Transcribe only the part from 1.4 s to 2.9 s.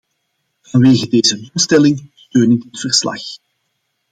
doelstelling steun ik dit